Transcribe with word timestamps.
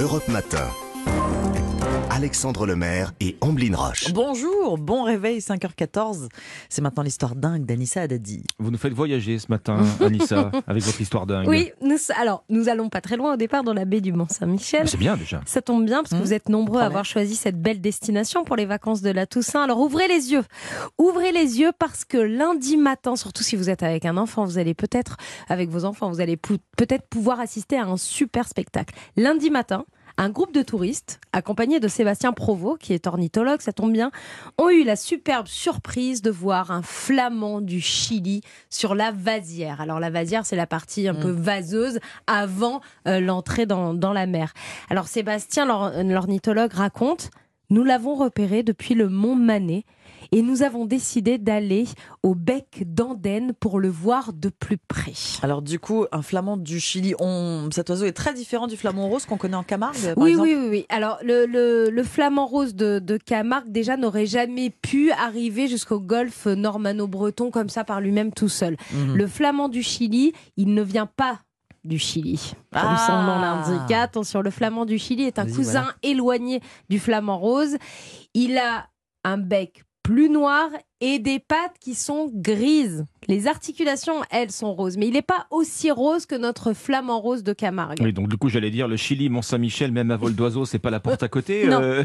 Europe 0.00 0.28
Matin. 0.32 0.89
Alexandre 2.24 2.66
Lemaire 2.66 3.14
et 3.20 3.38
Amblin 3.40 3.74
Roche. 3.74 4.12
Bonjour, 4.12 4.76
bon 4.76 5.04
réveil 5.04 5.38
5h14. 5.38 6.28
C'est 6.68 6.82
maintenant 6.82 7.02
l'histoire 7.02 7.34
dingue 7.34 7.64
d'Anissa 7.64 8.02
Haddadi. 8.02 8.42
Vous 8.58 8.70
nous 8.70 8.76
faites 8.76 8.92
voyager 8.92 9.38
ce 9.38 9.46
matin, 9.48 9.78
Anissa, 10.04 10.50
avec 10.66 10.82
votre 10.82 11.00
histoire 11.00 11.24
dingue. 11.24 11.48
Oui, 11.48 11.72
nous, 11.80 11.96
alors 12.20 12.44
nous 12.50 12.68
allons 12.68 12.90
pas 12.90 13.00
très 13.00 13.16
loin 13.16 13.32
au 13.32 13.36
départ 13.38 13.64
dans 13.64 13.72
la 13.72 13.86
baie 13.86 14.02
du 14.02 14.12
Mont-Saint-Michel. 14.12 14.86
C'est 14.86 14.98
bien 14.98 15.16
déjà. 15.16 15.40
Ça 15.46 15.62
tombe 15.62 15.86
bien 15.86 16.02
parce 16.02 16.10
que 16.10 16.16
Mmh. 16.16 16.22
vous 16.22 16.34
êtes 16.34 16.50
nombreux 16.50 16.82
à 16.82 16.84
avoir 16.84 17.06
choisi 17.06 17.36
cette 17.36 17.58
belle 17.58 17.80
destination 17.80 18.44
pour 18.44 18.56
les 18.56 18.66
vacances 18.66 19.00
de 19.00 19.08
la 19.08 19.26
Toussaint. 19.26 19.62
Alors 19.62 19.80
ouvrez 19.80 20.06
les 20.06 20.30
yeux. 20.32 20.44
Ouvrez 20.98 21.32
les 21.32 21.58
yeux 21.58 21.72
parce 21.78 22.04
que 22.04 22.18
lundi 22.18 22.76
matin, 22.76 23.16
surtout 23.16 23.42
si 23.42 23.56
vous 23.56 23.70
êtes 23.70 23.82
avec 23.82 24.04
un 24.04 24.18
enfant, 24.18 24.44
vous 24.44 24.58
allez 24.58 24.74
peut-être, 24.74 25.16
avec 25.48 25.70
vos 25.70 25.86
enfants, 25.86 26.10
vous 26.10 26.20
allez 26.20 26.36
peut-être 26.36 27.06
pouvoir 27.08 27.40
assister 27.40 27.78
à 27.78 27.86
un 27.86 27.96
super 27.96 28.46
spectacle. 28.46 28.94
Lundi 29.16 29.48
matin, 29.48 29.86
un 30.20 30.28
groupe 30.28 30.52
de 30.52 30.60
touristes, 30.62 31.18
accompagné 31.32 31.80
de 31.80 31.88
Sébastien 31.88 32.32
Provost, 32.34 32.78
qui 32.78 32.92
est 32.92 33.06
ornithologue, 33.06 33.62
ça 33.62 33.72
tombe 33.72 33.90
bien, 33.90 34.10
ont 34.58 34.68
eu 34.68 34.84
la 34.84 34.94
superbe 34.94 35.46
surprise 35.46 36.20
de 36.20 36.30
voir 36.30 36.70
un 36.70 36.82
flamand 36.82 37.62
du 37.62 37.80
Chili 37.80 38.42
sur 38.68 38.94
la 38.94 39.12
vasière. 39.12 39.80
Alors 39.80 39.98
la 39.98 40.10
vasière, 40.10 40.44
c'est 40.44 40.56
la 40.56 40.66
partie 40.66 41.08
un 41.08 41.14
Mm. 41.14 41.20
peu 41.20 41.30
vaseuse 41.30 42.00
avant 42.26 42.82
euh, 43.08 43.18
l'entrée 43.20 43.64
dans, 43.64 43.94
dans 43.94 44.12
la 44.12 44.26
mer. 44.26 44.52
Alors 44.90 45.08
Sébastien, 45.08 45.64
l'or- 45.64 45.90
l'ornithologue, 46.04 46.74
raconte, 46.74 47.30
nous 47.70 47.84
l'avons 47.84 48.14
repéré 48.14 48.62
depuis 48.62 48.94
le 48.94 49.08
mont 49.08 49.36
Manet 49.36 49.84
et 50.32 50.42
nous 50.42 50.62
avons 50.62 50.84
décidé 50.86 51.38
d'aller 51.38 51.86
au 52.22 52.34
bec 52.34 52.82
d'Andenne 52.86 53.52
pour 53.58 53.80
le 53.80 53.88
voir 53.88 54.32
de 54.32 54.48
plus 54.48 54.76
près. 54.76 55.12
Alors 55.42 55.62
du 55.62 55.78
coup, 55.78 56.04
un 56.12 56.22
flamand 56.22 56.56
du 56.56 56.78
Chili, 56.78 57.14
on... 57.20 57.68
cet 57.72 57.88
oiseau 57.90 58.04
est 58.06 58.12
très 58.12 58.34
différent 58.34 58.66
du 58.66 58.76
flamand 58.76 59.08
rose 59.08 59.24
qu'on 59.26 59.36
connaît 59.38 59.56
en 59.56 59.62
Camargue, 59.62 59.96
par 60.14 60.18
Oui, 60.18 60.30
exemple 60.32 60.48
oui, 60.48 60.56
oui, 60.56 60.68
oui. 60.70 60.86
Alors, 60.88 61.18
le, 61.22 61.46
le, 61.46 61.90
le 61.90 62.02
flamand 62.02 62.46
rose 62.46 62.74
de, 62.74 62.98
de 62.98 63.16
Camargue, 63.16 63.70
déjà, 63.72 63.96
n'aurait 63.96 64.26
jamais 64.26 64.70
pu 64.70 65.10
arriver 65.12 65.66
jusqu'au 65.68 66.00
golfe 66.00 66.46
normano-breton 66.46 67.50
comme 67.50 67.68
ça 67.68 67.84
par 67.84 68.00
lui-même 68.00 68.32
tout 68.32 68.48
seul. 68.48 68.76
Mhm. 68.92 69.16
Le 69.16 69.26
flamand 69.26 69.68
du 69.68 69.82
Chili, 69.82 70.32
il 70.56 70.74
ne 70.74 70.82
vient 70.82 71.06
pas 71.06 71.40
du 71.84 71.98
Chili. 71.98 72.52
Comme 72.72 72.82
Ah. 72.84 73.04
son 73.06 73.22
nom 73.22 73.38
l'indique. 73.40 73.92
Attention, 73.92 74.40
le 74.42 74.50
flamand 74.50 74.84
du 74.84 74.98
Chili 74.98 75.24
est 75.24 75.38
un 75.38 75.46
cousin 75.46 75.82
voilà. 75.82 75.96
éloigné 76.02 76.60
du 76.88 76.98
flamand 76.98 77.38
rose. 77.38 77.76
Il 78.34 78.58
a 78.58 78.88
un 79.24 79.38
bec 79.38 79.82
plus 80.02 80.30
noir 80.30 80.68
et 81.00 81.18
des 81.18 81.38
pattes 81.38 81.76
qui 81.78 81.94
sont 81.94 82.30
grises. 82.34 83.04
Les 83.28 83.46
articulations, 83.46 84.22
elles, 84.30 84.50
sont 84.50 84.74
roses. 84.74 84.96
Mais 84.96 85.06
il 85.06 85.12
n'est 85.12 85.22
pas 85.22 85.46
aussi 85.50 85.90
rose 85.90 86.26
que 86.26 86.34
notre 86.34 86.72
flamand 86.72 87.20
rose 87.20 87.44
de 87.44 87.52
Camargue. 87.52 87.98
Oui, 88.00 88.12
donc 88.12 88.28
du 88.28 88.36
coup, 88.36 88.48
j'allais 88.48 88.70
dire 88.70 88.88
le 88.88 88.96
Chili, 88.96 89.28
Mont-Saint-Michel, 89.28 89.92
même 89.92 90.10
à 90.10 90.16
vol 90.16 90.34
d'oiseau, 90.34 90.64
c'est 90.64 90.78
pas 90.78 90.90
la 90.90 91.00
porte 91.00 91.22
à 91.22 91.28
côté. 91.28 91.64
Non. 91.68 91.80
Euh, 91.82 92.02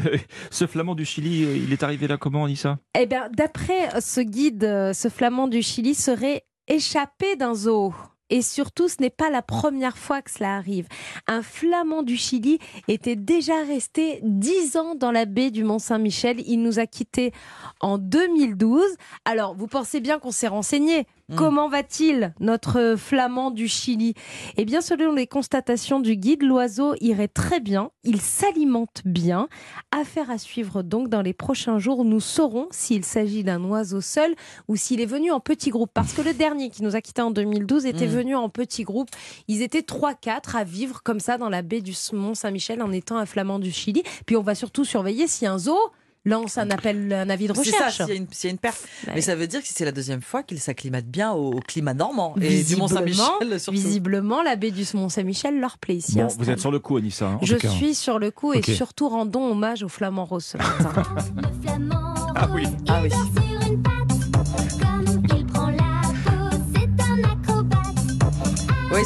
ce 0.50 0.66
flamand 0.66 0.94
du 0.94 1.04
Chili, 1.04 1.44
euh, 1.44 1.56
il 1.56 1.72
est 1.72 1.82
arrivé 1.82 2.06
là 2.06 2.16
comment, 2.16 2.44
Anissa 2.44 2.78
Eh 2.96 3.06
bien, 3.06 3.28
d'après 3.34 4.00
ce 4.00 4.20
guide, 4.20 4.62
euh, 4.64 4.92
ce 4.92 5.08
flamand 5.08 5.48
du 5.48 5.62
Chili 5.62 5.94
serait 5.94 6.44
échappé 6.68 7.34
d'un 7.36 7.54
zoo. 7.54 7.94
Et 8.30 8.42
surtout, 8.42 8.88
ce 8.88 8.96
n'est 9.00 9.10
pas 9.10 9.30
la 9.30 9.42
première 9.42 9.96
fois 9.96 10.22
que 10.22 10.30
cela 10.30 10.56
arrive. 10.56 10.88
Un 11.26 11.42
flamand 11.42 12.02
du 12.02 12.16
Chili 12.16 12.58
était 12.88 13.16
déjà 13.16 13.62
resté 13.62 14.20
10 14.22 14.76
ans 14.76 14.94
dans 14.94 15.12
la 15.12 15.26
baie 15.26 15.50
du 15.50 15.62
Mont-Saint-Michel. 15.64 16.40
Il 16.46 16.62
nous 16.62 16.78
a 16.78 16.86
quittés 16.86 17.32
en 17.80 17.98
2012. 17.98 18.82
Alors, 19.24 19.54
vous 19.54 19.68
pensez 19.68 20.00
bien 20.00 20.18
qu'on 20.18 20.32
s'est 20.32 20.48
renseigné. 20.48 21.06
Mm. 21.28 21.34
Comment 21.34 21.68
va-t-il, 21.68 22.32
notre 22.38 22.94
flamand 22.96 23.50
du 23.50 23.66
Chili? 23.66 24.14
Eh 24.56 24.64
bien, 24.64 24.80
selon 24.80 25.12
les 25.12 25.26
constatations 25.26 25.98
du 25.98 26.14
guide, 26.16 26.44
l'oiseau 26.44 26.94
irait 27.00 27.26
très 27.26 27.58
bien. 27.58 27.90
Il 28.04 28.20
s'alimente 28.20 29.02
bien. 29.04 29.48
Affaire 29.90 30.30
à 30.30 30.38
suivre 30.38 30.82
donc 30.82 31.08
dans 31.08 31.22
les 31.22 31.32
prochains 31.32 31.80
jours. 31.80 32.04
Nous 32.04 32.20
saurons 32.20 32.68
s'il 32.70 33.04
s'agit 33.04 33.42
d'un 33.42 33.64
oiseau 33.64 34.00
seul 34.00 34.36
ou 34.68 34.76
s'il 34.76 35.00
est 35.00 35.06
venu 35.06 35.32
en 35.32 35.40
petit 35.40 35.70
groupe. 35.70 35.90
Parce 35.92 36.12
que 36.12 36.22
le 36.22 36.32
dernier 36.32 36.70
qui 36.70 36.84
nous 36.84 36.94
a 36.94 37.00
quittés 37.00 37.22
en 37.22 37.32
2012 37.32 37.86
était 37.86 38.06
Mm. 38.06 38.10
venu 38.10 38.36
en 38.36 38.48
petit 38.48 38.84
groupe. 38.84 39.08
Ils 39.48 39.62
étaient 39.62 39.82
3-4 39.82 40.54
à 40.54 40.62
vivre 40.62 41.02
comme 41.02 41.18
ça 41.18 41.38
dans 41.38 41.48
la 41.48 41.62
baie 41.62 41.80
du 41.80 41.94
Mont-Saint-Michel 42.12 42.80
en 42.82 42.92
étant 42.92 43.16
un 43.16 43.26
flamand 43.26 43.58
du 43.58 43.72
Chili. 43.72 44.04
Puis 44.26 44.36
on 44.36 44.42
va 44.42 44.54
surtout 44.54 44.84
surveiller 44.84 45.26
si 45.26 45.44
un 45.44 45.58
zoo 45.58 45.76
lance 46.26 46.58
un 46.58 46.70
appel, 46.70 47.10
un 47.12 47.30
avis 47.30 47.46
de 47.48 47.54
C'est 47.54 47.70
ça, 47.70 47.86
recherche. 47.86 47.96
s'il 47.96 48.08
y, 48.08 48.12
a 48.12 48.14
une- 48.16 48.26
s'il 48.30 48.48
y 48.48 48.50
a 48.50 48.52
une 48.52 48.58
perte. 48.58 48.82
Ouais. 49.06 49.12
Mais 49.14 49.20
ça 49.22 49.34
veut 49.34 49.46
dire 49.46 49.60
que 49.62 49.68
c'est 49.70 49.84
la 49.86 49.92
deuxième 49.92 50.20
fois 50.20 50.42
qu'il 50.42 50.60
s'acclimate 50.60 51.06
bien 51.06 51.32
au, 51.32 51.52
au 51.54 51.60
climat 51.60 51.94
normand. 51.94 52.34
Et 52.36 52.40
du 52.40 52.46
Visiblement, 52.48 52.88
Mont-Saint-Michel, 52.88 53.60
surtout. 53.60 53.78
Visiblement, 53.78 54.42
la 54.42 54.56
baie 54.56 54.70
du 54.72 54.84
Mont-Saint-Michel 54.92 55.58
leur 55.60 55.78
plaît 55.78 55.94
ici. 55.96 56.16
Bon, 56.16 56.24
installe. 56.24 56.44
vous 56.44 56.50
êtes 56.50 56.60
sur 56.60 56.70
le 56.70 56.78
coup, 56.80 56.96
Anissa. 56.98 57.26
hein, 57.28 57.38
en 57.40 57.44
Je 57.46 57.54
tout 57.54 57.60
cas. 57.62 57.68
suis 57.70 57.94
sur 57.94 58.18
le 58.18 58.30
coup 58.30 58.52
et 58.52 58.60
surtout 58.62 59.08
rendons 59.08 59.50
hommage 59.50 59.82
au 59.82 59.88
flamand 59.88 60.24
rose 60.26 60.44
ce 60.44 60.58
matin. 60.58 60.92
Le 61.36 61.62
flamand 61.62 62.14
Ah 62.34 62.48
oui. 62.52 62.64
rose, 62.66 62.74
Ah 62.88 63.00
oui. 63.02 63.08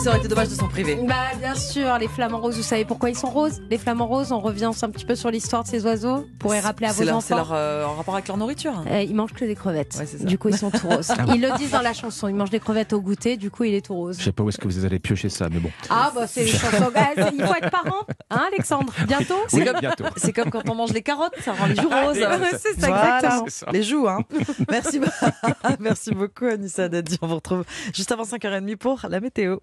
Ça 0.03 0.11
aurait 0.11 0.19
été 0.19 0.28
dommage 0.28 0.49
de 0.49 0.55
s'en 0.55 0.69
priver. 0.69 0.97
bah 1.06 1.15
bien 1.38 1.55
sûr, 1.55 1.99
les 1.99 2.09
flamants 2.09 2.41
roses, 2.41 2.56
vous 2.56 2.62
savez 2.62 2.84
pourquoi 2.87 3.11
ils 3.11 3.16
sont 3.16 3.28
roses? 3.28 3.61
Les 3.71 3.77
flamants 3.77 4.06
roses, 4.06 4.33
on 4.33 4.41
revient 4.41 4.71
un 4.81 4.91
petit 4.91 5.05
peu 5.05 5.15
sur 5.15 5.31
l'histoire 5.31 5.62
de 5.65 5.69
ces 5.69 5.84
oiseaux. 5.84 6.16
Vous 6.19 6.27
pourrez 6.38 6.61
rappeler 6.61 6.87
à 6.87 6.91
C'est 6.93 7.05
vos 7.05 7.11
leur, 7.11 7.22
c'est 7.22 7.34
enfants. 7.34 7.50
leur, 7.50 7.59
euh, 7.59 7.84
en 7.84 7.94
rapport 7.97 8.15
avec 8.15 8.27
leur 8.28 8.37
nourriture. 8.39 8.72
Euh, 8.91 9.03
ils 9.03 9.15
mangent 9.15 9.34
que 9.34 9.44
des 9.44 9.55
crevettes. 9.55 9.97
Ouais, 9.99 10.06
c'est 10.06 10.25
du 10.25 10.39
coup, 10.39 10.49
ils 10.49 10.56
sont 10.56 10.71
tout 10.71 10.89
roses. 10.89 11.12
Ils 11.34 11.41
le 11.41 11.56
disent 11.59 11.72
dans 11.72 11.83
la 11.83 11.93
chanson. 11.93 12.28
Ils 12.28 12.34
mangent 12.34 12.50
des 12.50 12.60
crevettes 12.60 12.93
au 12.93 13.00
goûter. 13.00 13.37
Du 13.37 13.50
coup, 13.50 13.65
il 13.65 13.75
est 13.75 13.84
tout 13.84 13.94
rose. 13.94 14.16
Je 14.19 14.25
sais 14.25 14.33
pas 14.33 14.43
où 14.43 14.49
est-ce 14.49 14.59
que 14.59 14.66
vous 14.69 14.84
allez 14.84 14.99
piocher 14.99 15.28
ça, 15.28 15.49
mais 15.50 15.59
bon. 15.59 15.71
Ah 15.91 16.10
bah 16.15 16.27
c'est 16.27 16.44
les 16.44 16.49
chansons. 16.49 16.91
Ah, 16.94 17.10
c'est- 17.15 17.34
Il 17.39 17.44
faut 17.44 17.55
être 17.55 17.71
parent, 17.71 18.06
hein, 18.31 18.43
Alexandre 18.53 18.93
Bientôt. 19.06 19.34
Oui. 19.53 19.65
C'est 20.16 20.33
comme 20.33 20.50
quand 20.50 20.69
on 20.69 20.75
mange 20.75 20.93
les 20.93 21.03
carottes, 21.03 21.34
ça 21.43 21.53
rend 21.53 21.66
les 21.66 21.75
joues 21.77 21.89
Ah, 21.91 22.06
roses. 22.06 22.16
c'est 22.53 22.81
ça, 22.81 22.89
Voilà, 22.89 23.16
exactement. 23.16 23.44
C'est 23.49 23.65
ça. 23.65 23.66
Les 23.72 23.83
joues, 23.83 24.09
hein. 24.09 24.21
Merci, 24.71 25.00
Merci 25.81 26.10
beaucoup, 26.15 26.47
Anissa 26.47 26.89
Dadi. 26.89 27.19
On 27.22 27.27
vous 27.27 27.34
retrouve 27.37 27.65
juste 27.94 28.10
avant 28.12 28.25
5h30 28.25 28.77
pour 28.77 29.00
la 29.09 29.21
météo. 29.21 29.59